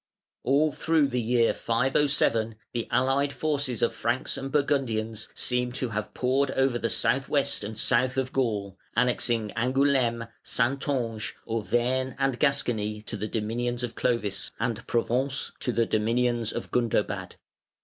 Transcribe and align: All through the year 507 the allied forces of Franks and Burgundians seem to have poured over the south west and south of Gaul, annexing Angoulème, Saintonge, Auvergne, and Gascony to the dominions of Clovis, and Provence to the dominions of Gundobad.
All 0.41 0.71
through 0.71 1.09
the 1.09 1.21
year 1.21 1.53
507 1.53 2.55
the 2.73 2.87
allied 2.89 3.31
forces 3.31 3.83
of 3.83 3.93
Franks 3.93 4.35
and 4.35 4.51
Burgundians 4.51 5.29
seem 5.35 5.71
to 5.73 5.89
have 5.89 6.15
poured 6.15 6.49
over 6.49 6.79
the 6.79 6.89
south 6.89 7.29
west 7.29 7.63
and 7.63 7.77
south 7.77 8.17
of 8.17 8.33
Gaul, 8.33 8.75
annexing 8.97 9.49
Angoulème, 9.55 10.27
Saintonge, 10.43 11.35
Auvergne, 11.47 12.15
and 12.17 12.39
Gascony 12.39 13.03
to 13.03 13.15
the 13.15 13.27
dominions 13.27 13.83
of 13.83 13.93
Clovis, 13.93 14.49
and 14.59 14.87
Provence 14.87 15.51
to 15.59 15.71
the 15.71 15.85
dominions 15.85 16.51
of 16.51 16.71
Gundobad. 16.71 17.35